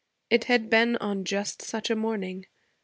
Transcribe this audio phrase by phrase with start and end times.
[0.31, 2.47] It had been on just such a morning.